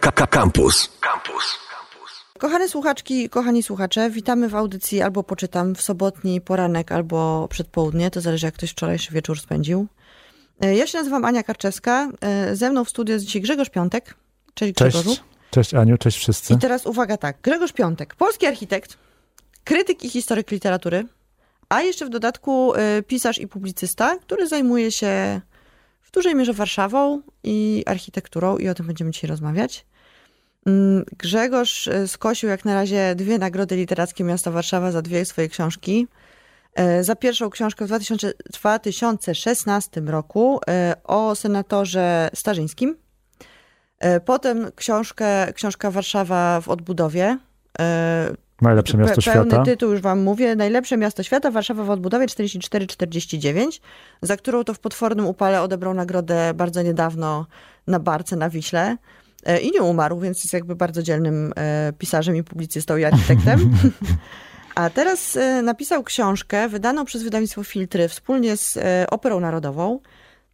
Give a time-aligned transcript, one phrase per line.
[0.00, 0.88] Campus.
[1.00, 1.58] Campus.
[2.38, 8.20] Kochane słuchaczki, kochani słuchacze, witamy w audycji albo poczytam w sobotni poranek, albo przedpołudnie, to
[8.20, 9.86] zależy jak ktoś wczorajszy wieczór spędził.
[10.60, 14.14] E, Ja się nazywam Ania Karczewska, e, ze mną w studiu jest dzisiaj Grzegorz Piątek.
[14.54, 15.10] Cześć Grzegorzu.
[15.10, 16.54] Cześć, cześć Aniu, cześć wszyscy.
[16.54, 18.96] I teraz uwaga tak, Grzegorz Piątek, polski architekt,
[19.64, 21.06] krytyk i historyk literatury,
[21.68, 25.40] a jeszcze w dodatku e, pisarz i publicysta, który zajmuje się
[26.14, 29.86] dużej mierze Warszawą i architekturą i o tym będziemy dzisiaj rozmawiać.
[30.66, 35.48] Mm, Grzegorz e, skosił jak na razie dwie nagrody literackie miasta Warszawa za dwie swoje
[35.48, 36.06] książki.
[36.74, 42.96] E, Za pierwszą książkę w 2000, 2016 roku e, o senatorze Starzyńskim.
[44.24, 47.38] Potem książkę, książka Warszawa w odbudowie.
[48.62, 49.64] Najlepsze miasto Pe- Pełny świata.
[49.64, 50.56] tytuł już wam mówię.
[50.56, 53.80] Najlepsze miasto świata, Warszawa w odbudowie 44-49,
[54.22, 57.46] za którą to w potwornym upale odebrał nagrodę bardzo niedawno
[57.86, 58.96] na Barce na Wiśle.
[59.44, 63.60] E, I nie umarł, więc jest jakby bardzo dzielnym e, pisarzem i publicystą i architektem.
[64.74, 68.78] A teraz e, napisał książkę wydaną przez wydawnictwo Filtry wspólnie z
[69.10, 70.00] Operą Narodową.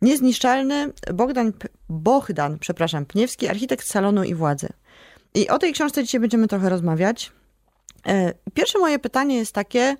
[0.02, 1.52] Niezniszczalny Bogdan,
[1.88, 4.68] Bohdan, przepraszam, Pniewski, architekt salonu i władzy.
[5.34, 7.32] I o tej książce dzisiaj będziemy trochę rozmawiać.
[8.06, 9.96] E, Pierwsze moje pytanie jest takie,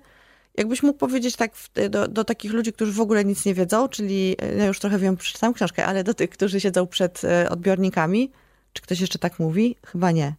[0.57, 1.51] jakbyś mógł powiedzieć tak
[1.89, 4.97] do, do takich ludzi, którzy w ogóle nic nie wiedzą, czyli e, ja już trochę
[4.99, 8.31] wiem, przeczytałam książkę, ale do tych, którzy siedzą przed e, odbiornikami,
[8.73, 9.75] czy ktoś jeszcze tak mówi?
[9.85, 10.35] Chyba nie.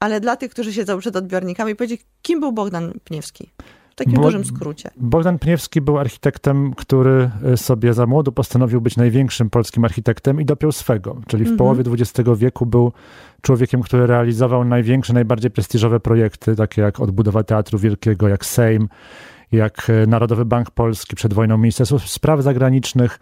[0.00, 3.50] Ale dla tych, którzy siedzą przed odbiornikami, powiedzieć, kim był Bogdan Pniewski?
[3.98, 4.90] W takim Bo- dużym skrócie.
[4.96, 10.44] Bogdan Pniewski był architektem, który y, sobie za młodu postanowił być największym polskim architektem i
[10.44, 11.16] dopiął swego.
[11.26, 11.58] Czyli w Mhm.
[11.58, 12.92] połowie XX wieku był
[13.42, 18.88] człowiekiem, który realizował największe, najbardziej prestiżowe projekty, takie jak odbudowa Teatru Wielkiego, jak Sejm,
[19.52, 23.18] jak y, Narodowy Bank Polski przed wojną, Ministerstwo Spraw Zagranicznych,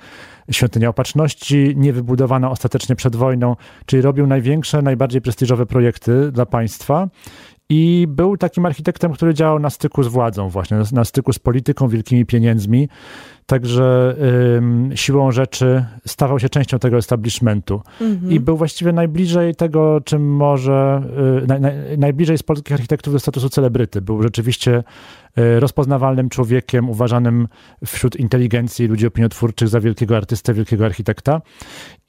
[0.50, 7.08] Świątynia Opatrzności, niewybudowana ostatecznie przed wojną, czyli robił największe, najbardziej prestiżowe projekty dla państwa.
[7.68, 11.88] I był takim architektem, który działał na styku z władzą, właśnie na, styku z polityką,
[11.88, 12.88] wielkimi pieniędzmi.
[13.46, 14.16] Także
[14.56, 17.82] ym, siłą rzeczy stawał się częścią tego establishmentu.
[18.00, 18.32] Mhm.
[18.32, 21.02] I był właściwie najbliżej tego, czym może,
[21.42, 24.00] y, naj, naj, najbliżej z polskich architektów do statusu celebryty.
[24.00, 24.84] Był rzeczywiście
[25.38, 27.48] y, rozpoznawalnym człowiekiem, uważanym
[27.86, 31.40] wśród inteligencji ludzi opiniotwórczych za wielkiego artystę, wielkiego architekta.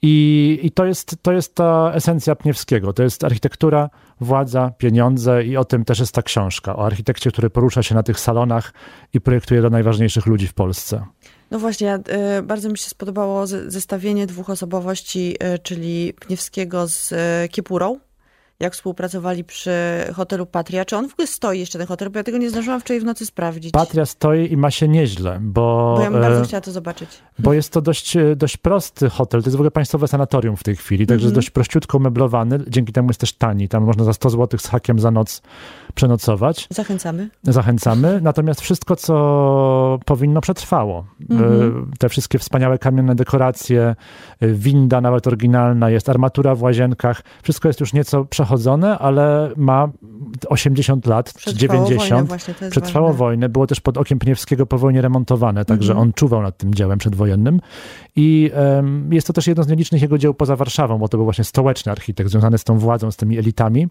[0.02, 2.92] I, i to, jest, to jest ta esencja Pniewskiego.
[2.92, 3.90] To jest architektura,
[4.20, 6.76] władza, pieniądze i o tym też jest ta książka.
[6.76, 8.72] O architekcie, który porusza się na tych salonach
[9.14, 11.04] i projektuje dla najważniejszych ludzi w Polsce.
[11.50, 17.12] No właśnie, e, bardzo mi się spodobało ze- zestawienie dwóch osobowości, e, czyli Pniewskiego z
[17.12, 17.98] e, Kiepurą,
[18.60, 19.70] jak współpracowali przy
[20.14, 20.84] hotelu Patria.
[20.84, 22.10] Czy on w ogóle stoi jeszcze ten hotel?
[22.10, 23.72] Bo ja tego nie zdążyłam wczoraj w nocy sprawdzić.
[23.72, 27.08] Patria stoi i ma się nieźle, bo, Bo ja bym bardzo e, chciała to zobaczyć.
[27.38, 29.42] bo jest to dość, e, dość prosty hotel.
[29.42, 31.34] To jest w ogóle państwowe sanatorium w tej chwili, także jest Mhm.
[31.34, 32.58] dość prościutko umeblowany.
[32.68, 33.68] Dzięki temu jest też tani.
[33.68, 35.42] Tam można za 100 zł z hakiem za noc
[35.94, 36.66] przenocować.
[36.70, 37.30] Zachęcamy.
[37.42, 38.20] Zachęcamy.
[38.22, 41.04] Natomiast wszystko, co powinno, przetrwało.
[41.30, 41.82] Mhm.
[41.92, 43.96] E, Te wszystkie wspaniałe kamienne dekoracje,
[44.40, 47.22] e, winda nawet oryginalna jest, armatura w łazienkach.
[47.42, 49.88] Wszystko jest już nieco przechodzone, ale ma
[50.48, 52.10] 80 lat, czy Przetrwało 90.
[52.28, 53.18] wojnę właśnie, Przetrwało ważne.
[53.18, 56.08] wojnę, było też pod okiem Pniewskiego po wojnie remontowane, także Mhm.
[56.08, 57.60] on czuwał nad tym dziełem przedwojennym.
[58.16, 61.24] I em, jest to też jedno z nielicznych jego dzieł poza Warszawą, bo to był
[61.24, 63.88] właśnie stołeczny architekt, związany z tą władzą, z tymi elitami.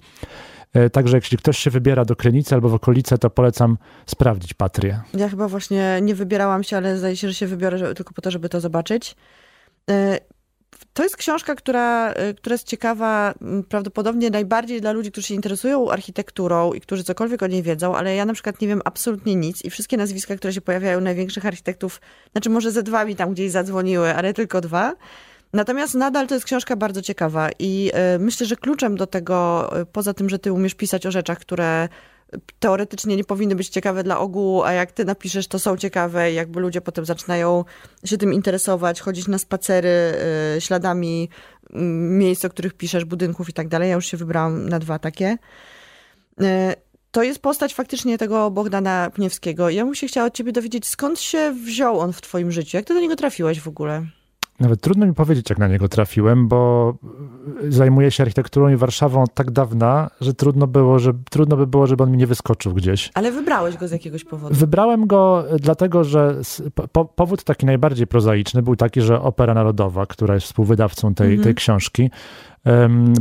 [0.77, 5.01] E, Także jeśli ktoś się wybiera do Krynicy albo w okolice, to polecam sprawdzić Patrię.
[5.13, 8.31] Ja chyba właśnie nie wybierałam się, ale zdaje się, że się wybiorę tylko po to,
[8.31, 9.15] żeby to zobaczyć.
[9.89, 10.19] E,
[10.93, 13.33] To jest książka, która, e, która jest ciekawa
[13.69, 18.15] prawdopodobnie najbardziej dla ludzi, którzy się interesują architekturą i którzy cokolwiek o niej wiedzą, ale
[18.15, 22.01] ja na przykład nie wiem absolutnie nic i wszystkie nazwiska, które się pojawiają największych architektów,
[22.31, 24.95] znaczy może ze dwa mi tam gdzieś zadzwoniły, ale tylko dwa.
[25.53, 29.85] Natomiast nadal to jest książka bardzo ciekawa i e, myślę, że kluczem do tego, e,
[29.85, 31.89] poza tym, że ty umiesz pisać o rzeczach, które
[32.59, 36.35] teoretycznie nie powinny być ciekawe dla ogółu, a jak ty napiszesz, to są ciekawe i
[36.35, 37.65] jakby ludzie potem zaczynają
[38.05, 40.13] się tym interesować, chodzić na spacery
[40.57, 41.29] y, śladami
[42.09, 43.89] miejsc, o których piszesz, budynków i tak dalej.
[43.89, 45.37] Ja już się wybrałam na dwa takie.
[47.11, 49.69] To jest postać faktycznie tego Bogdana Pniewskiego.
[49.69, 52.77] Ja bym się chciała od ciebie dowiedzieć, skąd się wziął on w twoim życiu?
[52.77, 54.05] Jak ty do niego trafiłeś w ogóle?
[54.59, 56.93] Nawet trudno mi powiedzieć, jak na niego trafiłem, bo
[57.69, 61.87] zajmuję się architekturą i Warszawą od tak dawna, że trudno, było, że trudno by było,
[61.87, 63.11] żeby on mi nie wyskoczył gdzieś.
[63.13, 64.55] Ale wybrałeś go z jakiegoś powodu.
[64.55, 66.41] Wybrałem go dlatego, że
[66.91, 71.43] po, powód taki najbardziej prozaiczny był taki, że Opera Narodowa, która jest współwydawcą tej, Mhm.
[71.43, 72.09] tej książki,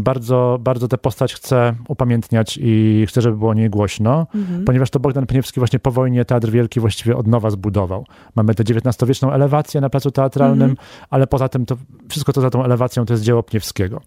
[0.01, 4.65] Bardzo, bardzo tę postać chcę upamiętniać i chcę, żeby było o niej głośno, mhm.
[4.65, 8.07] ponieważ to Bogdan Pniewski właśnie po wojnie Teatr Wielki właściwie od nowa zbudował.
[8.35, 10.89] Mamy tę XIX-wieczną elewację na placu teatralnym, mhm.
[11.11, 11.77] ale poza tym to
[12.09, 14.01] wszystko to za tą elewacją to jest dzieło Pniewskiego.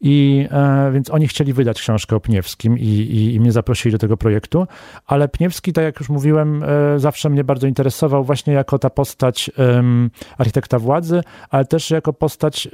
[0.00, 3.98] I e, więc oni chcieli wydać książkę o Pniewskim i, i, i, mnie zaprosili do
[3.98, 4.66] tego projektu,
[5.06, 9.50] ale Pniewski, tak jak już mówiłem, e, zawsze mnie bardzo interesował właśnie jako ta postać
[10.38, 11.20] architekta władzy,
[11.50, 12.68] ale też jako postać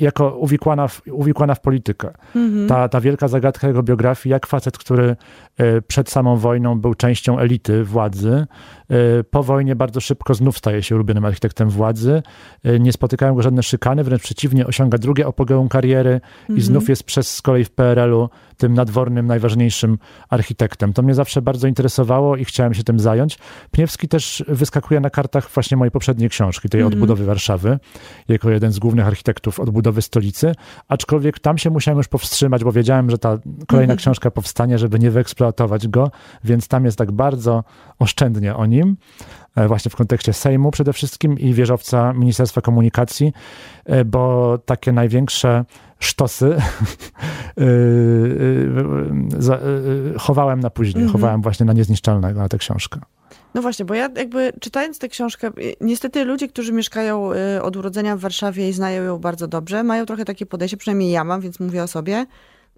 [0.00, 2.10] jako uwikłana w, uwikłana w politykę.
[2.36, 2.68] Mhm.
[2.68, 5.16] Ta, ta wielka zagadka jego biografii, jak facet, który
[5.56, 8.46] e, przed samą wojną był częścią elity władzy,
[8.88, 12.22] e, po wojnie bardzo szybko znów staje się ulubionym architektem władzy,
[12.64, 16.58] e, nie spotykają go żadne szykany, wręcz przeciwnie, osiąga drugie apogeum kariery mhm.
[16.58, 19.98] i znów jest przez z kolei w PRL-u tym nadwornym, najważniejszym
[20.30, 20.92] architektem.
[20.92, 23.38] To mnie zawsze bardzo interesowało i chciałem się tym zająć.
[23.70, 26.92] Pniewski też wyskakuje na kartach właśnie mojej poprzedniej książki, tej mm.
[26.92, 27.78] odbudowy Warszawy,
[28.28, 30.52] jako jeden z głównych architektów odbudowy stolicy,
[30.88, 33.98] aczkolwiek tam się musiałem już powstrzymać, bo wiedziałem, że ta kolejna mm.
[33.98, 36.10] książka powstanie, żeby nie wyeksploatować go,
[36.44, 37.64] więc tam jest tak bardzo
[37.98, 38.96] oszczędnie o nim
[39.56, 43.32] e, właśnie w kontekście Sejmu przede wszystkim i wieżowca Ministerstwa Komunikacji,
[43.84, 45.64] e, bo takie największe
[45.98, 46.56] sztosy
[47.60, 48.68] y,
[50.18, 51.12] chowałem na później, mm -hmm.
[51.12, 53.00] chowałem właśnie na niezniszczalnego, na tę książkę.
[53.54, 55.50] No właśnie, bo ja jakby czytając tę książkę,
[55.80, 57.30] niestety ludzie, którzy mieszkają
[57.62, 61.24] od urodzenia w Warszawie i znają ją bardzo dobrze, mają trochę takie podejście, przynajmniej ja
[61.24, 62.26] mam, więc mówię o sobie,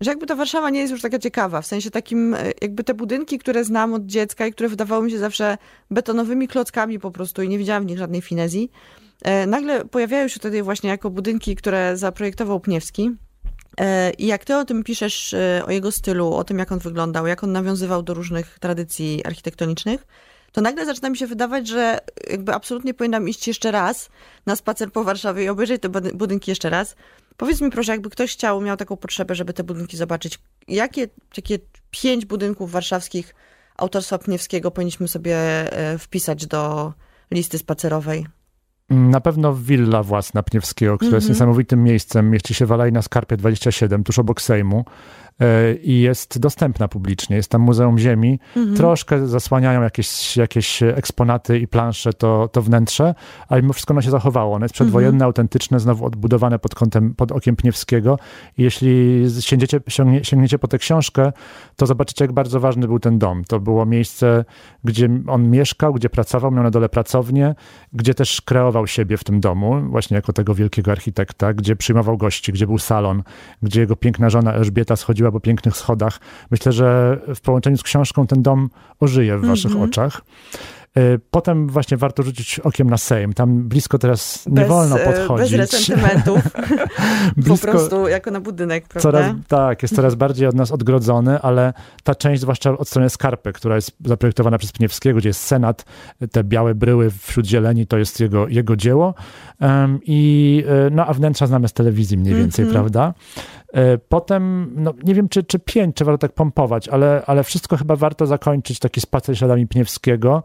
[0.01, 3.39] że jakby ta Warszawa nie jest już taka ciekawa, w sensie takim, jakby te budynki,
[3.39, 5.59] które znam od dziecka i które wydawały mi się zawsze
[5.91, 8.71] betonowymi klockami po prostu i nie widziałam w nich żadnej finezji,
[9.23, 13.11] E, nagle pojawiają się wtedy właśnie jako budynki, które zaprojektował Pniewski.
[13.81, 16.79] E, I jak ty o tym piszesz, e, o jego stylu, o tym jak on
[16.79, 20.07] wyglądał, jak on nawiązywał do różnych tradycji architektonicznych,
[20.53, 21.99] to nagle zaczyna mi się wydawać, że
[22.31, 24.09] jakby absolutnie powinnam iść jeszcze raz
[24.47, 26.97] na spacer po Warszawie i obejrzeć te budynki jeszcze raz.
[27.37, 31.59] Powiedz mi proszę, jakby ktoś chciał, miał taką potrzebę, żeby te budynki zobaczyć, jakie takie
[31.91, 33.35] pięć budynków warszawskich
[33.77, 35.37] autorstwa Pniewskiego powinniśmy sobie
[35.99, 36.93] wpisać do
[37.31, 38.27] listy spacerowej?
[38.91, 41.15] Na pewno willa własna Pniewskiego, która mm -hmm.
[41.15, 41.37] jest mhm.
[41.37, 42.31] niesamowitym miejscem.
[42.31, 44.85] Mieści się w Alei na Skarpie 27, tuż obok Sejmu.
[45.41, 47.37] E, i jest dostępna publicznie.
[47.37, 48.39] Jest tam Muzeum Ziemi.
[48.57, 48.77] Mhm.
[48.77, 53.15] Troszkę zasłaniają jakieś, jakieś eksponaty i plansze to, to wnętrze,
[53.49, 54.55] ale mimo wszystko ono się zachowało.
[54.55, 55.27] Ono jest przedwojenne, mhm.
[55.27, 58.19] autentyczne, znowu odbudowane pod kątem, pod okiem Pniewskiego.
[58.59, 61.33] I jeśli sięgniecie, sięgnie, sięgniecie po tę książkę,
[61.77, 63.45] to zobaczycie, jak bardzo ważny był ten dom.
[63.45, 64.45] To było miejsce,
[64.85, 67.55] gdzie on mieszkał, gdzie pracował, miał na dole pracownię,
[67.93, 72.53] gdzie też kreował siebie w tym domu, właśnie jako tego wielkiego architekta, gdzie przyjmował gości,
[72.53, 73.23] gdzie był salon,
[73.63, 76.21] gdzie jego piękna żona Elżbieta schodziła chodziła po pięknych schodach.
[76.51, 78.71] Myślę, że w połączeniu z książką ten dom
[79.01, 79.89] ożyje w waszych mm -hmm.
[79.89, 80.23] oczach.
[80.97, 83.33] E, potem właśnie warto rzucić okiem na Sejm.
[83.33, 85.57] Tam blisko teraz nie bez, wolno e, podchodzić.
[85.57, 86.41] Bez resentymentów.
[87.37, 89.03] blisko, po prostu jako na budynek, prawda?
[89.03, 91.73] Coraz, tak, jest coraz bardziej od nas odgrodzony, ale
[92.05, 95.85] ta część, zwłaszcza od strony Skarpy, która jest zaprojektowana przez Pniewskiego, gdzie jest Senat,
[96.33, 99.15] te białe bryły wśród zieleni, to jest jego, jego dzieło.
[99.61, 102.79] Um, I, e, no, a wnętrza znamy z telewizji mniej więcej, mm -hmm.
[102.79, 103.15] prawda?
[104.09, 107.97] Potem, no, nie wiem, czy, czy pięć, czy warto tak pompować, ale, ale wszystko chyba
[107.97, 110.43] warto zakończyć taki spacer śladami Pniewskiego,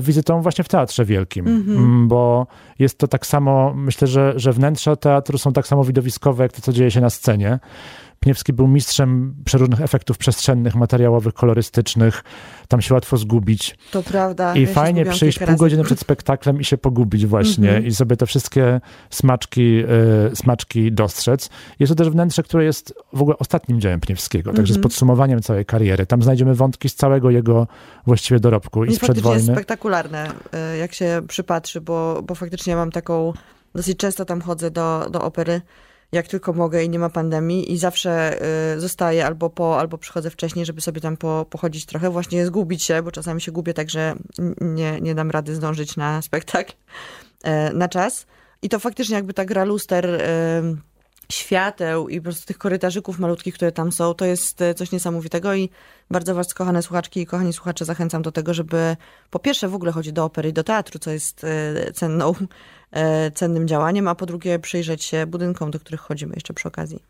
[0.00, 2.08] wizytą właśnie w Teatrze Wielkim, mm-hmm.
[2.08, 2.46] bo
[2.78, 6.62] jest to tak samo, myślę, że, że wnętrza teatru są tak samo widowiskowe, jak to,
[6.62, 7.58] co dzieje się na scenie.
[8.20, 12.24] Pniewski był mistrzem przeróżnych efektów przestrzennych, materiałowych, kolorystycznych.
[12.68, 13.78] Tam się łatwo zgubić.
[13.90, 14.54] To prawda.
[14.54, 17.86] I ja fajnie przyjść pół godziny przed spektaklem i się pogubić właśnie mm -hmm.
[17.86, 18.80] i sobie te wszystkie
[19.10, 19.84] smaczki,
[20.32, 21.50] y, smaczki dostrzec.
[21.78, 24.68] Jest to też wnętrze, które jest w ogóle ostatnim dziełem Pniewskiego, także mm -hmm.
[24.68, 24.82] z mhm.
[24.82, 26.06] podsumowaniem całej kariery.
[26.06, 27.66] Tam znajdziemy wątki z całego jego
[28.06, 29.40] właściwie dorobku i sprzed wojny.
[29.40, 30.30] jest spektakularne,
[30.74, 33.32] y, jak się przypatrzy, bo, bo faktycznie mam taką,
[33.74, 35.60] dosyć często tam chodzę do, do opery
[36.12, 38.42] jak tylko mogę i nie ma pandemii i zawsze
[38.76, 42.82] y, zostaję albo po, albo przychodzę wcześniej, żeby sobie tam po, pochodzić trochę, właśnie zgubić
[42.82, 44.14] się, bo czasami się gubię tak, że
[44.60, 48.26] nie, nie dam rady zdążyć na spektakl y, na czas.
[48.62, 50.20] I to faktycznie jakby ta gra luster y,
[51.32, 55.54] świateł i po prostu tych korytarzyków malutkich, które tam są, to jest e, coś niesamowitego
[55.54, 55.70] i
[56.10, 58.96] bardzo was, kochane słuchaczki i kochani słuchacze, zachęcam do tego, żeby
[59.30, 62.46] po pierwsze w ogóle chodzić do opery i do teatru, co jest e, cenną, e,
[63.34, 67.02] cennym działaniem, a po drugie przyjrzeć się budynkom, do których chodzimy jeszcze przy okazji.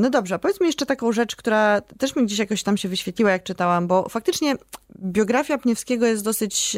[0.00, 2.88] No dobrze, a powiedz mi jeszcze taką rzecz, która też mi gdzieś jakoś tam się
[2.88, 4.54] wyświetliła, jak czytałam, bo faktycznie
[4.98, 6.76] biografia Pniewskiego jest dosyć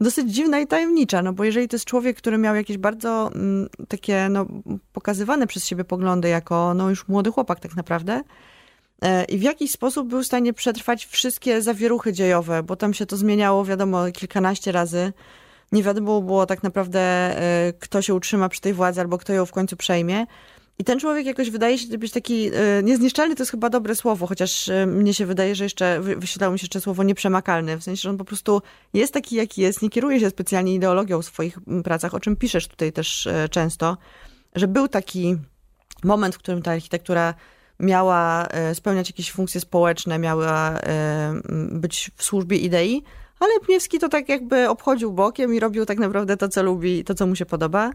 [0.00, 3.68] dosyć dziwna i tajemnicza, no bo jeżeli to jest człowiek, który miał jakieś bardzo mm,
[3.88, 4.46] takie no,
[4.92, 8.22] pokazywane przez siebie poglądy jako no, już młody chłopak tak naprawdę
[9.02, 13.06] e, i w jakiś sposób był w stanie przetrwać wszystkie zawieruchy dziejowe, bo tam się
[13.06, 15.12] to zmieniało wiadomo kilkanaście razy,
[15.72, 19.46] Nie wiadomo było tak naprawdę, e, kto się utrzyma przy tej władzy albo kto ją
[19.46, 20.26] w końcu przejmie.
[20.78, 24.26] I ten człowiek jakoś wydaje się być taki e, niezniszczalny, to jest chyba dobre słowo,
[24.26, 28.02] chociaż e, mnie się wydaje, że jeszcze wyświetlało mi się jeszcze słowo nieprzemakalny, w sensie,
[28.02, 28.62] że on po prostu
[28.94, 32.68] jest taki, jaki jest, nie kieruje się specjalnie ideologią w swoich pracach, o czym piszesz
[32.68, 33.96] tutaj też często,
[34.54, 35.36] że był taki
[36.04, 37.34] moment, w którym ta architektura
[37.80, 40.78] miała spełniać jakieś funkcje społeczne, miała
[41.70, 43.02] być w służbie idei,
[43.40, 47.14] ale Pniewski to tak jakby obchodził bokiem i robił tak naprawdę to, co lubi, to,
[47.14, 47.90] co mu się podoba.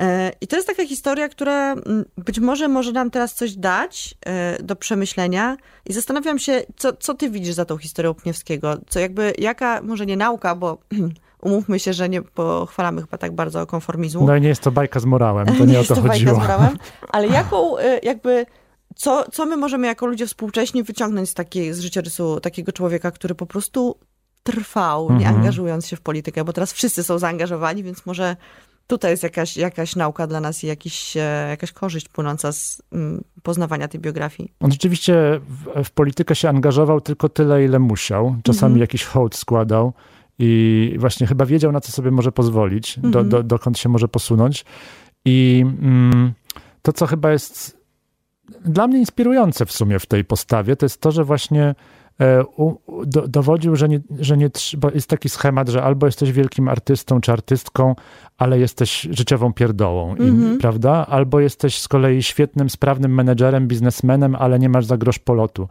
[0.00, 4.14] E, I to jest taka historia, która mm, być może może nam teraz coś dać
[4.26, 8.76] e, do przemyślenia i zastanawiam się, co, co ty widzisz za tą historią Pniewskiego?
[8.88, 10.78] Co jakby, jaka, może nie nauka, bo
[11.42, 14.26] umówmy się, że nie pochwalamy chyba tak bardzo konformizmu.
[14.26, 16.08] No i nie jest to bajka z morałem, to nie, nie o to chodziło.
[16.08, 16.78] bajka z morałem,
[17.08, 18.46] ale jaką e, jakby,
[18.96, 23.34] co, co my możemy jako ludzie współcześni wyciągnąć z, takiej, z życiorysu takiego człowieka, który
[23.34, 23.98] po prostu
[24.42, 25.36] trwał, nie mhm.
[25.36, 28.36] angażując się w politykę, bo teraz wszyscy są zaangażowani, więc może
[28.86, 33.24] tutaj jest jakaś, jakaś nauka dla nas i jakiś, e, jakaś korzyść płynąca z mm,
[33.42, 34.52] poznawania tej biografii.
[34.60, 38.36] On rzeczywiście w, w politykę się angażował tylko tyle, ile musiał.
[38.42, 38.80] Czasami mhm.
[38.80, 39.92] jakiś hołd składał
[40.38, 43.28] i właśnie chyba wiedział, na co sobie może pozwolić, do, mhm.
[43.28, 44.64] do, dokąd się może posunąć.
[45.24, 46.32] I mm,
[46.82, 47.82] to, co chyba jest
[48.64, 51.74] dla mnie inspirujące w sumie w tej postawie, to jest to, że właśnie
[53.06, 57.20] do, dowodził, że nie, że nie bo jest taki schemat, że albo jesteś wielkim artystą
[57.20, 57.94] czy artystką,
[58.38, 60.60] ale jesteś życiową pierdołą, mm -hmm.
[60.60, 61.06] prawda?
[61.06, 65.68] Albo jesteś z kolei świetnym, sprawnym menedżerem, biznesmenem, ale nie masz za grosz polotu.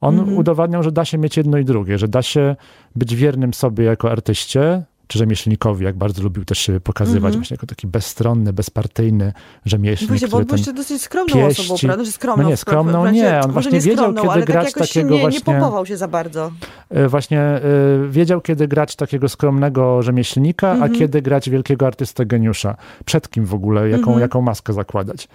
[0.00, 0.38] On mm -hmm.
[0.38, 2.56] udowadniał, że da się mieć jedno i drugie, że da się
[2.96, 7.36] być wiernym sobie jako artyście, czy rzemieślnikowi, jak bardzo lubił też się pokazywać mm -hmm.
[7.36, 9.32] właśnie jako taki bezstronny, bezpartyjny
[9.64, 10.08] rzemieślnik.
[10.08, 11.62] Właśnie, bo on był jeszcze dosyć skromną pieści.
[11.62, 12.04] osobą, prawda?
[12.04, 15.20] Że skromną, no nie, skromną nie, on właśnie nie wiedział, kiedy grać tak takiego nie,
[15.20, 15.54] właśnie...
[15.54, 16.52] nie popował się za bardzo.
[16.90, 17.60] E, właśnie
[18.04, 20.82] y, wiedział, kiedy grać takiego skromnego rzemieślnika, mm -hmm.
[20.82, 20.98] a mhm.
[20.98, 22.76] kiedy grać wielkiego artystę geniusza.
[23.04, 24.20] Przed kim w ogóle, jaką, mm -hmm.
[24.20, 25.28] jaką maskę zakładać.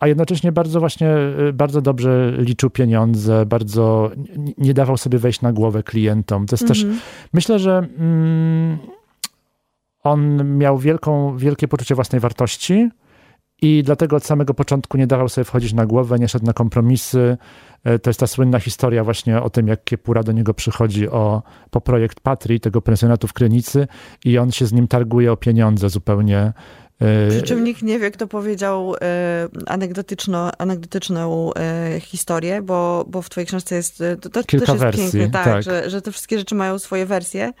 [0.00, 4.10] a jednocześnie bardzo właśnie, e, bardzo dobrze liczył pieniądze, bardzo
[4.58, 6.46] nie dawał sobie wejść na głowę klientom.
[6.46, 7.00] To jest też, mhm.
[7.32, 8.49] myślę, że mm,
[10.02, 12.90] on miał wielką, wielkie poczucie własnej wartości
[13.62, 17.36] i dlatego od samego początku nie dawał sobie wchodzić na głowę, nie szedł na kompromisy.
[17.84, 21.42] E, to jest ta słynna historia właśnie o tym, jak Kiepura do niego przychodzi o,
[21.70, 23.86] po projekt Patrii, tego pensjonatu w Krynicy
[24.24, 26.52] i on się z nim targuje o pieniądze zupełnie.
[27.00, 31.50] E, Przy czym nikt nie wie, kto powiedział e, anegdotyczną, anegdotyczną
[32.00, 35.44] historię, bo, bo w twojej książce jest, to, to Kilka też jest wersji, piękne, tak,
[35.44, 35.62] tak.
[35.62, 37.52] Że, że te wszystkie rzeczy mają swoje wersje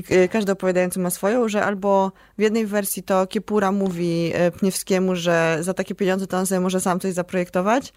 [0.00, 4.50] i e, każdy opowiadający ma swoją, że albo w jednej wersji to Kiepura mówi e,
[4.50, 7.92] Pniewskiemu, że za takie pieniądze to on sobie może sam coś zaprojektować,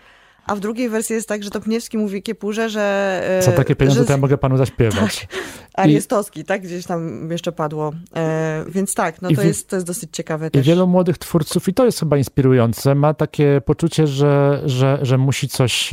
[0.46, 3.22] a w drugiej wersji jest tak, że to Pniewski mówi Kiepurze, że...
[3.40, 5.20] E, za takie pieniądze że, to ja mogę panu zaśpiewać.
[5.20, 6.46] Tak, Ariestowski, I...
[6.46, 6.62] tak?
[6.62, 7.94] Gdzieś tam jeszcze padło.
[8.16, 9.46] E, więc tak, no to, w...
[9.46, 10.66] jest, to jest dosyć ciekawe też.
[10.66, 15.18] I wielu młodych twórców, i to jest chyba inspirujące, ma takie poczucie, że, że, że
[15.18, 15.92] musi coś,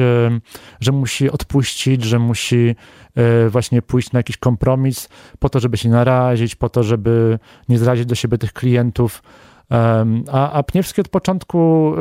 [0.81, 2.75] że musi odpuścić, że musi
[3.17, 7.39] E, właśnie pójść na jakiś kompromis po to, żeby się narazić, po to, żeby
[7.69, 9.23] nie zrazić do siebie tych klientów.
[10.33, 11.93] A, a Pniewski od początku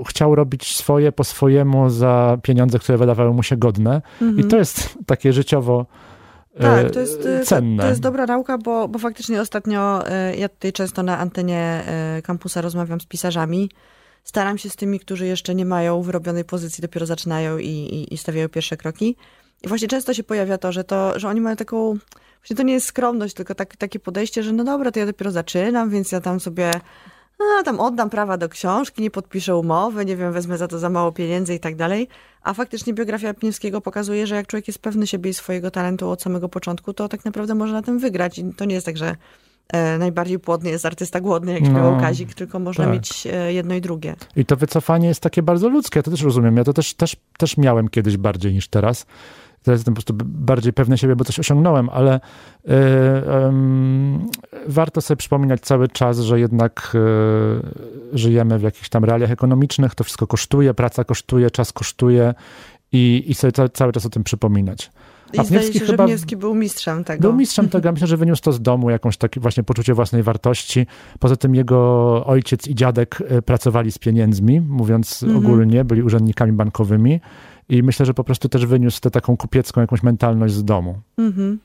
[0.00, 4.02] y, chciał robić swoje po swojemu za pieniądze, które wydawały mu się godne.
[4.22, 4.38] Mhm.
[4.38, 5.86] I to jest takie życiowo
[6.60, 7.76] tak, to jest, cenne.
[7.76, 10.02] To, to, jest dobra nauka, bo, bo faktycznie ostatnio
[10.38, 11.84] ja tutaj często na antenie
[12.22, 13.70] kampusa rozmawiam z pisarzami.
[14.24, 18.18] Staram się z tymi, którzy jeszcze nie mają wyrobionej pozycji, dopiero zaczynają i, i, i
[18.18, 19.16] stawiają pierwsze kroki.
[19.62, 21.98] I właśnie często się pojawia to, że, to, że oni mają taką,
[22.40, 25.30] właśnie to nie jest skromność, tylko tak, takie podejście, że no dobra, to ja dopiero
[25.30, 26.70] zaczynam, więc ja tam sobie
[27.40, 30.90] no, tam oddam prawa do książki, nie podpiszę umowy, nie wiem, wezmę za to za
[30.90, 32.08] mało pieniędzy i tak dalej.
[32.42, 36.22] A faktycznie biografia Pniewskiego pokazuje, że jak człowiek jest pewny siebie i swojego talentu od
[36.22, 38.38] samego początku, to tak naprawdę może na tym wygrać.
[38.38, 39.16] I to nie jest tak, że
[39.68, 42.94] e, najbardziej płodny jest artysta głodny, jak śpiewał no, Kazik, tylko można tak.
[42.94, 44.16] mieć e, jedno i drugie.
[44.36, 46.56] I to wycofanie jest takie bardzo ludzkie, ja to też rozumiem.
[46.56, 49.06] Ja to też, też, też miałem kiedyś bardziej niż teraz
[49.62, 52.72] teraz jestem po prostu bardziej pewny siebie, bo coś osiągnąłem, ale y, y,
[54.66, 60.04] warto sobie przypominać cały czas, że jednak y, żyjemy w jakichś tam realiach ekonomicznych, to
[60.04, 62.34] wszystko kosztuje, praca kosztuje, czas kosztuje
[62.92, 64.90] i, i sobie cały, cały czas o tym przypominać.
[65.32, 67.22] I zdaje się, chyba że był mistrzem tego.
[67.22, 67.88] Był mistrzem tego.
[67.88, 70.86] Ja myślę, że wyniósł to z domu, jakąś takie właśnie poczucie własnej wartości.
[71.18, 75.44] Poza tym jego ojciec i dziadek pracowali z pieniędzmi, mówiąc mhm.
[75.44, 77.20] ogólnie, byli urzędnikami bankowymi.
[77.70, 81.00] I myślę, że po prostu też wyniósł tę taką kupiecką jakąś mentalność z domu.
[81.18, 81.58] Mhm.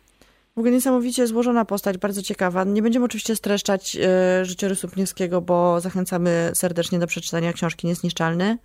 [0.56, 2.64] W ogóle niesamowicie złożona postać, bardzo ciekawa.
[2.64, 3.98] Nie będziemy oczywiście streszczać
[4.42, 8.58] y, życiorysu Pniewskiego, bo zachęcamy serdecznie do przeczytania książki Niezniszczalny.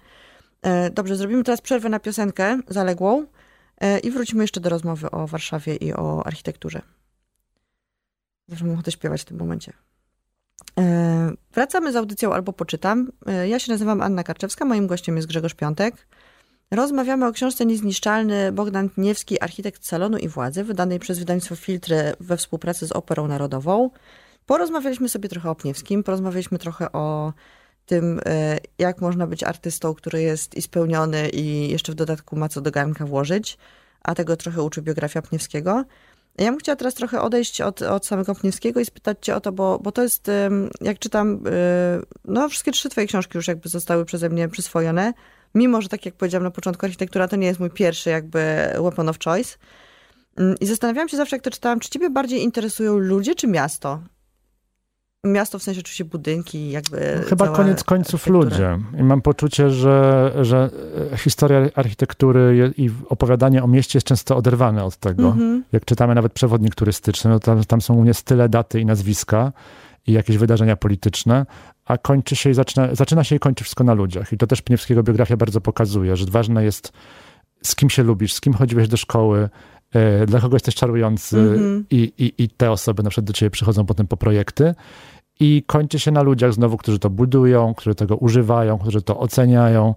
[0.86, 5.26] Y, dobrze, zrobimy teraz przerwę na piosenkę zaległą y, i wrócimy jeszcze do rozmowy o
[5.26, 6.82] Warszawie i o architekturze.
[8.48, 9.72] Zawsze mam ochotę śpiewać w tym momencie.
[10.78, 13.12] E, wracamy z audycją albo poczytam.
[13.26, 16.06] E, ja się nazywam Anna Karczewska, moim gościem jest Grzegorz Piątek.
[16.74, 22.36] Rozmawiamy o książce Niezniszczalny Bogdan Tniewski, architekt salonu i władzy, wydanej przez wydawnictwo Filtry we
[22.36, 23.90] współpracy z Operą Narodową.
[24.46, 27.32] Porozmawialiśmy sobie trochę o Pniewskim, porozmawialiśmy trochę o
[27.86, 32.48] tym, e, jak można być artystą, który jest i spełniony i jeszcze w dodatku ma
[32.48, 33.58] co do garnka włożyć,
[34.02, 35.84] a tego trochę uczy biografia Pniewskiego.
[36.38, 39.52] Ja bym chciała teraz trochę odejść od, od samego Pniewskiego i spytać cię o to,
[39.52, 40.30] bo, bo to jest,
[40.80, 45.12] jak czytam, e, no wszystkie trzy twoje książki już jakby zostały przeze mnie przyswojone,
[45.54, 48.38] mimo że tak jak powiedziałam na początku, architektura to nie jest mój pierwszy jakby
[48.80, 49.56] weapon of choice.
[50.36, 54.00] Mm, I zastanawiałam się zawsze, jak to czytałam, czy ciebie bardziej interesują ludzie czy miasto?
[55.24, 57.18] Miasto w sensie oczywiście budynki, jakby.
[57.20, 58.78] No, chyba koniec końców ludzie.
[58.98, 60.70] I mam poczucie, że, że
[61.16, 65.28] historia architektury i opowiadanie o mieście jest często oderwane od tego.
[65.28, 65.62] Mm -hmm.
[65.72, 69.52] Jak czytamy nawet przewodnik turystyczny, no tam, tam są u mnie style, daty i nazwiska
[70.06, 71.46] i jakieś wydarzenia polityczne,
[71.90, 74.32] a kończy się i zaczyna, zaczyna się i kończy wszystko na ludziach.
[74.32, 76.92] I to też Pniewskiego biografia bardzo pokazuje, że ważne jest
[77.62, 79.48] z kim się lubisz, z kim chodziłeś do szkoły,
[79.94, 81.84] e, dla kogo jesteś czarujący mm -hmm.
[81.90, 84.74] i, i, i te osoby na przykład do ciebie przychodzą potem po projekty
[85.40, 89.94] i kończy się na ludziach znowu, którzy to budują, którzy tego używają, którzy to oceniają.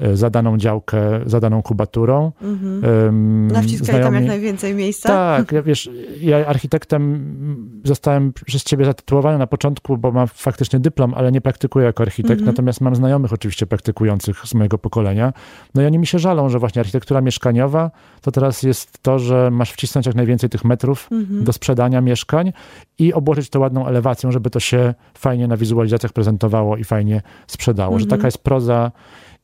[0.00, 2.32] E, zadaną działkę, zadaną kubaturą.
[2.42, 3.04] Mhm.
[3.06, 5.08] Um, Nawciskaj tam jak najwięcej miejsca.
[5.08, 7.36] Tak, ja, wiesz, ja architektem
[7.84, 12.40] zostałem przez ciebie zatytułowany na początku, bo mam faktycznie dyplom, ale nie praktykuję jako architekt,
[12.40, 12.46] mhm.
[12.46, 15.32] natomiast mam znajomych oczywiście praktykujących z mojego pokolenia.
[15.74, 19.50] No i oni mi się żalą, że właśnie architektura mieszkaniowa to teraz jest to, że
[19.50, 21.44] masz wcisnąć jak najwięcej tych metrów mhm.
[21.44, 22.52] do sprzedania mieszkań
[22.98, 27.98] i obłożyć to ładną elewacją, żeby to się fajnie na wizualizacjach prezentowało i fajnie sprzedało.
[27.98, 28.18] Że mhm.
[28.20, 28.92] taka jest proza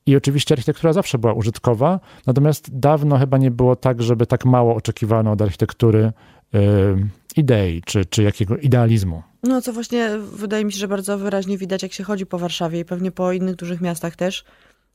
[0.07, 4.75] i oczywiście architektura zawsze była użytkowa, natomiast dawno chyba nie było tak, żeby tak mało
[4.75, 6.13] oczekiwano od architektury
[6.53, 6.61] yy,
[7.37, 9.23] idei czy, czy jakiego idealizmu.
[9.43, 12.81] No co właśnie wydaje mi się, że bardzo wyraźnie widać, jak się chodzi po Warszawie
[12.81, 14.45] i pewnie po innych dużych miastach też,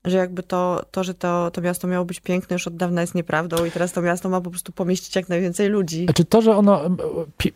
[0.06, 3.16] że jakby to, to że to, to miasto miało być piękne już od dawna jest
[3.16, 6.08] nieprawdą i teraz to miasto ma po prostu pomieścić jak najwięcej ludzi.
[6.16, 6.82] Czy to, że ono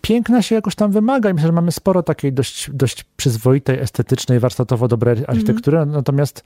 [0.01, 4.39] piękna się jakoś tam wymaga i myślę, że mamy sporo takiej dość, dość przyzwoitej, estetycznej,
[4.39, 5.93] warsztatowo dobrej architektury, mm -hmm.
[5.93, 6.43] natomiast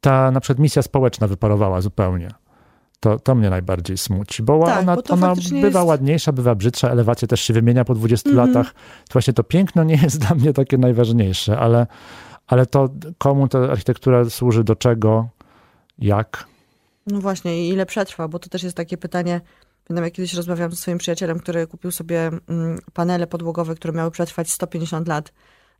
[0.00, 2.28] ta na przykład misja społeczna wyparowała zupełnie.
[3.00, 5.88] To, to mnie najbardziej smuci, bo tak, ona, bo ona bywa jest...
[5.88, 8.48] ładniejsza, bywa brzydsza, elewacja też się wymienia po 20 mm -hmm.
[8.48, 8.72] latach.
[9.08, 11.86] To właśnie to piękno nie jest dla mnie takie najważniejsze, ale,
[12.46, 15.28] ale to komu ta architektura służy, do czego,
[15.98, 16.44] jak.
[17.06, 19.40] No właśnie, i ile przetrwa, bo to też jest takie pytanie.
[19.84, 24.10] Pamiętam, jak kiedyś rozmawiałam ze swoim przyjacielem, który kupił sobie mm, panele podłogowe, które miały
[24.10, 25.32] przetrwać 150 lat.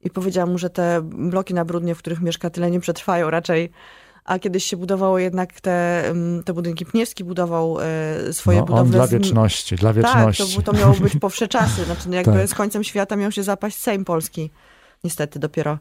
[0.02, 3.70] I powiedziałam mu, że te bloki na brudnie, w których mieszka, tyle nie przetrwają raczej
[4.30, 6.86] a kiedyś się budowało jednak te, mm, te budynki.
[6.86, 8.92] Pniewski budował e, swoje no, budowle.
[8.92, 10.54] dla wieczności, dla wieczności.
[10.54, 11.84] Tak, to, to miało być po wsze czasy.
[11.84, 12.48] Znaczy, no jakby tak.
[12.48, 14.50] z końcem świata miał się zapaść Sejm Polski.
[15.04, 15.78] Niestety dopiero.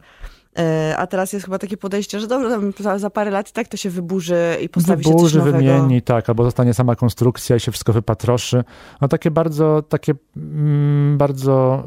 [0.59, 3.67] E, A teraz jest chyba takie podejście, że dobra, tam za, parę lat i tak
[3.67, 5.57] to się wyburzy i postawi Wyburzy, się coś nowego.
[5.57, 8.63] wymieni, tak, albo zostanie sama konstrukcja i się wszystko wypatroszy.
[9.01, 11.83] No takie bardzo, takie mm, bardzo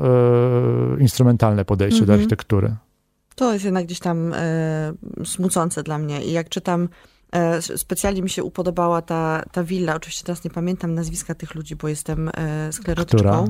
[0.96, 2.20] e, instrumentalne podejście do Mhm.
[2.20, 2.74] architektury.
[3.34, 4.92] To jest jednak gdzieś tam e,
[5.24, 6.24] smucące dla mnie.
[6.24, 6.88] I jak czytam,
[7.32, 9.94] e, specjalnie mi się upodobała ta, ta willa.
[9.96, 13.18] Oczywiście teraz nie pamiętam nazwiska tych ludzi, bo jestem e, sklerotyczką.
[13.18, 13.44] Która?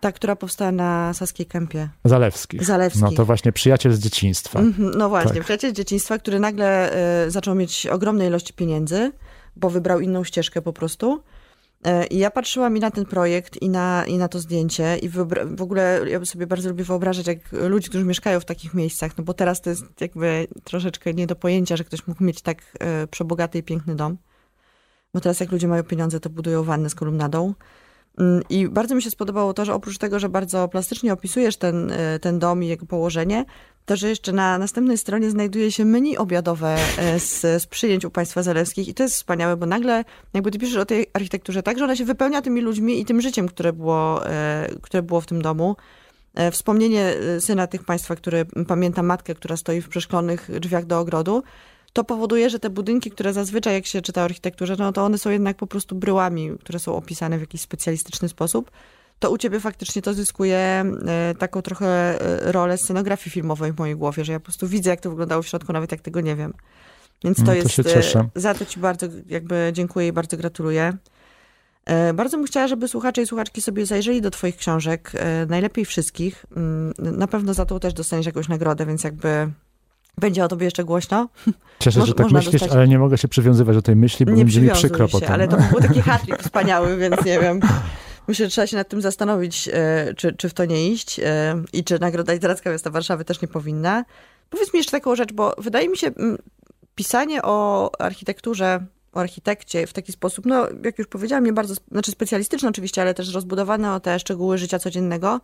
[0.00, 1.88] Ta, która powstała na Saskiej Kępie.
[2.04, 2.64] Zalewskich.
[2.64, 3.02] Zalewskich.
[3.02, 4.58] No to właśnie przyjaciel z dzieciństwa.
[4.58, 5.42] Mhm, No właśnie, Tak.
[5.44, 9.12] przyjaciel z dzieciństwa, który nagle e, zaczął mieć ogromne ilości pieniędzy,
[9.56, 11.22] bo wybrał inną ścieżkę po prostu.
[12.10, 15.08] I ja patrzyłam i na ten projekt, i na, i na to zdjęcie, i
[15.56, 19.24] w ogóle ja sobie bardzo lubię wyobrażać, jak ludzi, którzy mieszkają w takich miejscach, no
[19.24, 23.06] bo teraz to jest jakby troszeczkę nie do pojęcia, że ktoś mógł mieć tak e,
[23.06, 24.16] przebogaty i piękny dom.
[25.14, 27.54] Bo teraz jak ludzie mają pieniądze, to budują wannę z kolumnadą.
[28.18, 31.92] Mm, I bardzo mi się spodobało to, że oprócz tego, że bardzo plastycznie opisujesz ten,
[31.92, 33.44] e, ten dom i jego położenie,
[33.86, 38.10] to, że jeszcze na następnej stronie znajduje się menu obiadowe e, z, z przyjęć u
[38.10, 41.78] państwa zalewskich i to jest wspaniałe, bo nagle jakby ty piszesz o tej architekturze tak,
[41.78, 45.26] że ona się wypełnia tymi ludźmi i tym życiem, które było, e, które było w
[45.26, 45.76] tym domu.
[46.34, 51.42] E, Wspomnienie syna tych państwa, który pamięta matkę, która stoi w przeszklonych drzwiach do ogrodu,
[51.92, 55.18] to powoduje, że te budynki, które zazwyczaj jak się czyta o architekturze, no to one
[55.18, 58.70] są jednak po prostu bryłami, które są opisane w jakiś specjalistyczny sposób
[59.18, 60.56] to u ciebie faktycznie to zyskuje
[61.06, 61.86] e, taką trochę
[62.46, 65.42] e, rolę scenografii filmowej w mojej głowie, że ja po prostu widzę, jak to wyglądało
[65.42, 66.54] w środku, nawet jak tego nie wiem.
[67.24, 67.70] Więc to No to jest.
[67.70, 68.28] się e, cieszę.
[68.34, 70.92] Za to ci bardzo jakby dziękuję i bardzo gratuluję.
[72.14, 75.12] Bardzo bym chciała, żeby słuchacze i słuchaczki sobie zajrzeli do twoich książek,
[75.48, 76.46] najlepiej wszystkich.
[76.56, 79.50] Mm, Na pewno za to też dostaniesz jakąś nagrodę, więc jakby
[80.18, 81.28] będzie o tobie jeszcze głośno.
[81.78, 84.26] Cieszę się, Moż- że tak myślisz, dostać- ale nie mogę się przywiązywać do tej myśli,
[84.26, 85.32] bo nie będzie mi przykro się, potem.
[85.32, 87.60] ale to był taki hatrik wspaniały, więc nie wiem.
[88.28, 91.62] Myślę, że trzeba się nad tym zastanowić, e, czy, czy w to nie iść e,
[91.72, 94.04] i czy Nagroda Literacka Miasta Warszawy też nie powinna.
[94.50, 96.10] Powiedz mi jeszcze taką rzecz, bo wydaje mi się,
[96.94, 102.10] pisanie o architekturze, o architekcie w taki sposób, no jak już powiedziałam, nie bardzo, znaczy
[102.10, 105.40] specjalistyczne oczywiście, ale też rozbudowane o te szczegóły życia codziennego,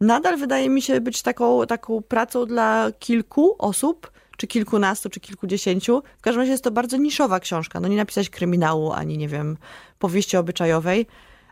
[0.00, 6.02] nadal wydaje mi się być taką, taką pracą dla kilku osób, czy kilkunastu, czy kilkudziesięciu.
[6.18, 7.80] W każdym razie jest to bardzo niszowa książka.
[7.80, 9.56] No nie napisać kryminału, ani nie wiem,
[9.98, 11.06] powieści obyczajowej,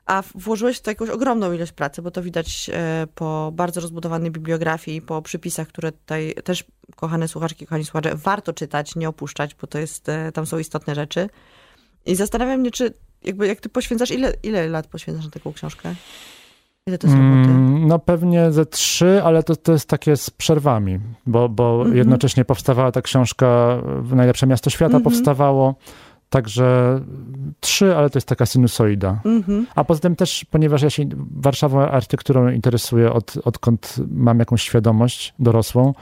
[0.06, 4.30] a włożyłeś w to jakąś ogromną ilość pracy, bo to widać e, po bardzo rozbudowanej
[4.30, 6.64] bibliografii, po przypisach, które tutaj też,
[6.96, 10.94] kochane słuchaczki, kochani słuchacze, warto czytać, nie opuszczać, bo to jest, e, tam są istotne
[10.94, 11.28] rzeczy.
[12.06, 12.92] I zastanawiam mnie, czy
[13.24, 15.94] jakby jak ty poświęcasz, ile, ile lat poświęcasz na taką książkę?
[16.88, 17.50] Ile to jest roboty?
[17.50, 21.96] Mm, No pewnie ze trzy, ale to, to jest takie z przerwami, bo, bo Mhm.
[21.96, 25.02] jednocześnie powstawała ta książka, w Najlepsze Miasto Świata Mhm.
[25.04, 25.74] powstawało,
[26.30, 27.00] także
[27.60, 29.20] trzy, ale to jest taka sinusoida.
[29.24, 29.66] Mhm.
[29.74, 35.34] A poza tym też, ponieważ ja się Warszawą architekturą interesuję od, odkąd mam jakąś świadomość
[35.38, 35.94] dorosłą,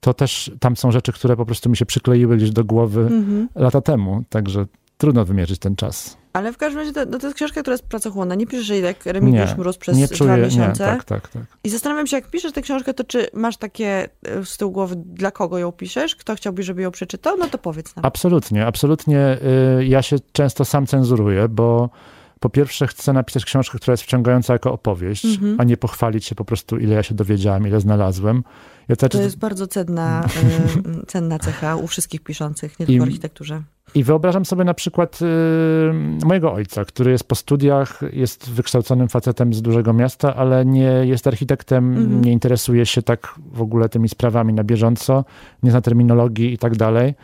[0.00, 3.48] to też tam są rzeczy, które po prostu mi się przykleiły gdzieś do głowy Mhm.
[3.54, 4.66] lata temu, także
[4.98, 6.17] trudno wymierzyć ten czas.
[6.32, 8.34] Ale w każdym razie to, no to jest książka, która jest pracochłonna.
[8.34, 10.84] Nie piszesz jej jak Remigiusz Nie, Mróz przez nie dwa czuję, nie, miesiące.
[10.84, 11.42] tak, tak, tak.
[11.64, 14.94] I zastanawiam się, jak piszesz tę książkę, to czy masz takie e, z tyłu głowy,
[14.96, 16.16] dla kogo ją piszesz?
[16.16, 17.36] Kto chciałby, żeby ją przeczytał?
[17.36, 18.04] No to powiedz nam.
[18.04, 19.38] Absolutnie, absolutnie.
[19.80, 21.90] y, Ja się często sam cenzuruję, bo
[22.40, 25.56] po pierwsze chcę napisać książkę, która jest wciągająca jako opowieść, Mhm.
[25.60, 28.42] a nie pochwalić się po prostu, ile ja się dowiedziałam, ile znalazłem.
[28.88, 33.04] Ja też, To jest bardzo cenna, e, cenna cecha u wszystkich piszących, nie I- tylko
[33.04, 33.62] w architekturze.
[33.94, 39.54] I wyobrażam sobie na przykład y, mojego ojca, który jest po studiach, jest wykształconym facetem
[39.54, 42.20] z dużego miasta, ale nie jest architektem, Mhm.
[42.24, 45.24] nie interesuje się tak w ogóle tymi sprawami na bieżąco,
[45.62, 47.14] nie zna terminologii i tak dalej.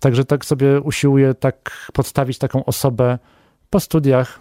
[0.00, 3.18] Także tak sobie usiłuję tak podstawić taką osobę
[3.70, 4.40] po studiach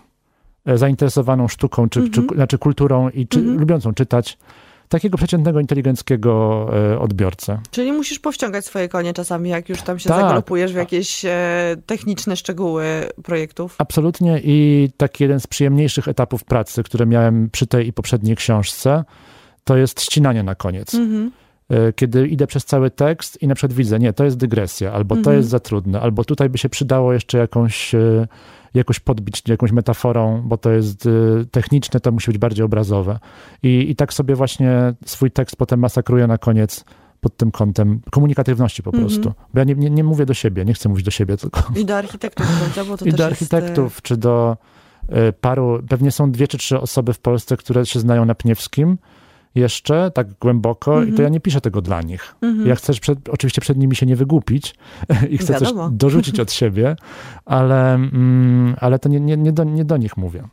[0.65, 2.28] zainteresowaną sztuką, czy, Mhm.
[2.30, 3.60] czy, znaczy kulturą i czy, Mhm.
[3.60, 4.38] lubiącą czytać,
[4.89, 7.60] takiego przeciętnego, inteligenckiego e, odbiorcę.
[7.72, 10.22] Czyli musisz powściągać swoje konie czasami, jak już tam się Tak.
[10.22, 11.32] zagalopujesz w jakieś e,
[11.86, 12.86] techniczne szczegóły
[13.24, 13.76] projektów.
[13.78, 19.04] Absolutnie i taki jeden z przyjemniejszych etapów pracy, które miałem przy tej i poprzedniej książce,
[19.63, 20.95] to jest ścinanie na koniec.
[20.95, 21.32] Mhm.
[21.70, 25.16] E, Kiedy idę przez cały tekst i na przykład widzę, nie, to jest dygresja, albo
[25.16, 25.38] to Mhm.
[25.38, 28.28] jest za trudne, albo tutaj by się przydało jeszcze jakąś, e,
[28.74, 31.10] jakoś podbić jakąś metaforą, bo to jest e,
[31.52, 33.20] techniczne, to musi być bardziej obrazowe.
[33.64, 36.86] I, I tak sobie właśnie swój tekst potem masakruję na koniec
[37.22, 39.08] pod tym kątem komunikatywności po Mhm.
[39.08, 39.34] prostu.
[39.54, 41.86] Bo ja nie, nie, nie mówię do siebie, nie chcę mówić do siebie, tylko I
[41.86, 42.92] do architektów, prawda?
[42.92, 44.58] Bo to i do jest, architektów, czy do
[45.42, 48.98] paru, pewnie są dwie czy trzy osoby w Polsce, które się znają na Pniewskim
[49.56, 52.36] jeszcze, tak głęboko i to ja nie piszę tego dla nich.
[52.42, 52.68] Mhm.
[52.68, 54.76] Ja chcę przed, oczywiście przed nimi się nie wygłupić
[55.30, 55.88] i chcę Wiadomo.
[55.90, 56.96] coś dorzucić od siebie,
[57.46, 60.44] ale, mm, ale to nie, nie, nie, do, nie do nich mówię.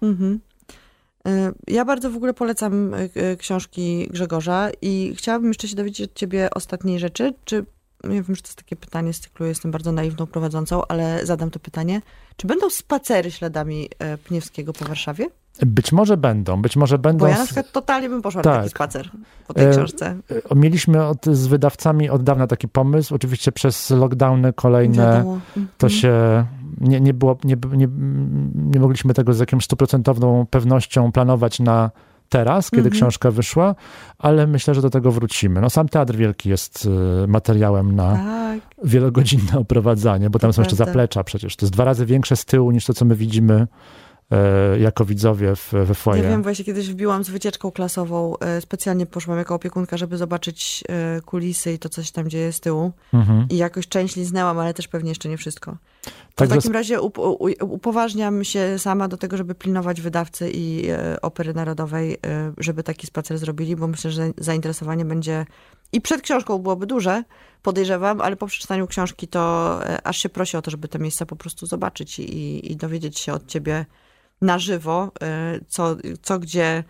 [1.27, 6.09] E, Ja bardzo w ogóle polecam e, e, książki Grzegorza i chciałabym jeszcze się dowiedzieć
[6.11, 7.35] od ciebie ostatniej rzeczy.
[7.45, 7.65] Czy
[8.05, 11.51] ja wiem, że to jest takie pytanie z cyklu, jestem bardzo naiwną prowadzącą, ale zadam
[11.51, 12.03] to pytanie.
[12.37, 15.27] Czy będą spacery śladami e, Pniewskiego po Warszawie?
[15.63, 17.19] Być może będą, być może będą.
[17.25, 18.53] Bo ja na przykład totalnie bym poszła Tak.
[18.53, 19.11] na taki spacer
[19.47, 20.17] po tej E, książce.
[20.51, 23.15] e, Mieliśmy od, z wydawcami od dawna taki pomysł.
[23.15, 25.25] Oczywiście przez lockdowny kolejne
[25.79, 25.91] to Mhm.
[26.01, 26.47] się
[26.81, 27.89] nie, nie było, nie, nie,
[28.55, 31.91] nie mogliśmy tego z jakąś stuprocentową pewnością planować na
[32.29, 32.95] teraz, kiedy Mhm.
[32.95, 33.75] książka wyszła,
[34.19, 35.61] ale myślę, że do tego wrócimy.
[35.61, 36.89] No sam Teatr Wielki jest
[37.25, 38.61] e, materiałem na Tak.
[38.85, 40.93] wielogodzinne oprowadzanie, bo tam To są jeszcze prawda.
[40.93, 41.57] zaplecza przecież.
[41.57, 43.67] To jest dwa razy większe z tyłu niż to, co my widzimy
[44.31, 46.25] e, jako widzowie w, we foyer.
[46.25, 50.85] Ja wiem, właśnie kiedyś wbiłam z wycieczką klasową, e, specjalnie poszłam jako opiekunka, żeby zobaczyć
[50.89, 52.93] e, kulisy i to, co się tam dzieje z tyłu.
[53.15, 53.47] Mhm.
[53.51, 55.77] I jakoś część liznęłam, ale też pewnie jeszcze nie wszystko.
[56.35, 57.21] Także w takim razie up,
[57.61, 63.07] upoważniam się sama do tego, żeby pilnować wydawcy i e, Opery Narodowej, e, żeby taki
[63.07, 65.47] spacer zrobili, bo myślę, że zainteresowanie będzie
[65.92, 67.25] i przed książką byłoby duże,
[67.62, 71.27] podejrzewam, ale po przeczytaniu książki to e, aż się prosi o to, żeby te miejsca
[71.27, 73.87] po prostu zobaczyć i, i dowiedzieć się od ciebie
[74.40, 75.12] na żywo,
[75.69, 76.85] co, co gdzie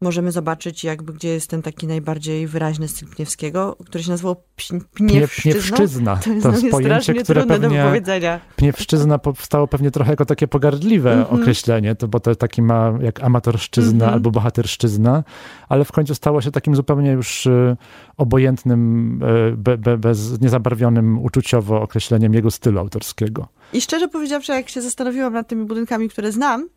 [0.00, 4.80] możemy zobaczyć, jakby gdzie jest ten taki najbardziej wyraźny styl Pniewskiego, który się nazywał Pń-
[4.94, 5.52] Pnie, Pniewszczyzną.
[5.52, 6.16] pniewszczyzna.
[6.16, 11.12] To jest To jest pojęcie, które do pewnie pniewszczyzna powstało pewnie trochę jako takie pogardliwe
[11.12, 11.40] Mhm.
[11.40, 14.12] określenie, to, bo to taki ma jak amatorszczyzna Mhm.
[14.14, 15.24] albo bohaterszczyzna,
[15.68, 17.76] ale w końcu stało się takim zupełnie już e,
[18.16, 19.20] obojętnym,
[19.52, 23.48] e, be, be, bez, niezabarwionym uczuciowo określeniem jego stylu autorskiego.
[23.72, 26.68] I szczerze powiedziawszy, jak się zastanowiłam nad tymi budynkami, które znam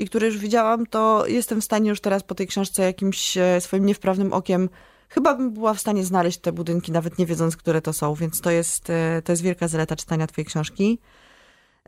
[0.00, 3.60] i które już widziałam, to jestem w stanie już teraz po tej książce jakimś e,
[3.60, 4.68] swoim niewprawnym okiem,
[5.08, 8.40] chyba bym była w stanie znaleźć te budynki, nawet nie wiedząc, które to są, więc
[8.40, 10.98] to jest, e, to jest wielka zaleta czytania twojej książki.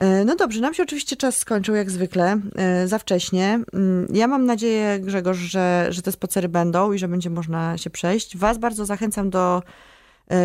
[0.00, 2.40] E, No dobrze, nam się oczywiście czas skończył jak zwykle,
[2.84, 3.60] za wcześnie.
[3.72, 7.90] Mm, Ja mam nadzieję, Grzegorz, że, że te spacery będą i że będzie można się
[7.90, 8.36] przejść.
[8.36, 9.62] Was bardzo zachęcam do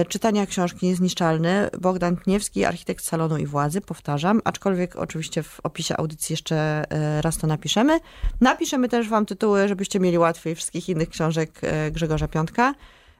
[0.07, 1.69] czytania książki Niezniszczalny.
[1.79, 7.37] Bogdan Pniewski, architekt salonu i władzy, powtarzam, aczkolwiek oczywiście w opisie audycji jeszcze e, raz
[7.37, 7.99] to napiszemy.
[8.41, 12.73] Napiszemy też wam tytuły, żebyście mieli łatwiej wszystkich innych książek e, Grzegorza Piątka.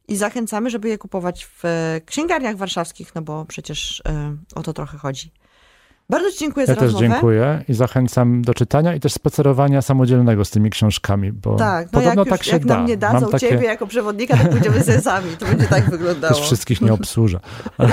[0.08, 4.74] I zachęcamy, żeby je kupować w e, księgarniach warszawskich, no bo przecież e, o to
[4.74, 5.32] trochę chodzi.
[6.10, 7.08] Bardzo Ci dziękuję Ja za też rozmowę.
[7.08, 12.00] dziękuję i zachęcam do czytania i też spacerowania samodzielnego z tymi książkami, bo Tak, no
[12.00, 12.76] podobno jak, już, tak się jak da.
[12.78, 15.38] nam nie Mam dadzą takie, ciebie jako przewodnika, to pójdziemy sobie sami.
[15.40, 16.34] To będzie tak wyglądało.
[16.34, 17.40] też wszystkich nie obsłużę.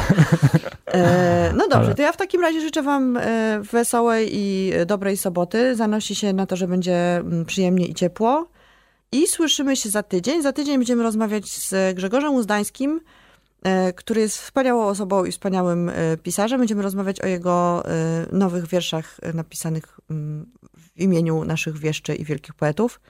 [0.86, 5.16] E, no dobrze, Ale- to ja w takim razie życzę Wam e, wesołej i dobrej
[5.16, 5.76] soboty.
[5.76, 8.48] Zanosi się na to, że będzie mm, przyjemnie i ciepło.
[9.12, 10.42] I słyszymy się za tydzień.
[10.42, 13.00] Za tydzień będziemy rozmawiać z Grzegorzem Uzdańskim,
[13.96, 16.58] który jest wspaniałą osobą i wspaniałym e, pisarzem.
[16.58, 17.90] Będziemy rozmawiać o jego e,
[18.32, 20.46] nowych wierszach e, napisanych mm,
[20.78, 23.00] w imieniu naszych wieszczy i wielkich poetów.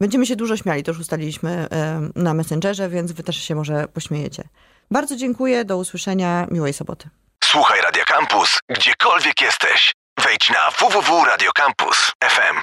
[0.00, 3.88] Będziemy się dużo śmiali, to już ustaliliśmy e, na Messengerze, więc wy też się może
[3.88, 4.48] pośmiejecie.
[4.90, 7.08] Bardzo dziękuję, do usłyszenia, miłej soboty.
[7.44, 9.94] Słuchaj Radio Campus, gdziekolwiek jesteś.
[10.24, 12.56] Wejdź na www.radiocampus.fm.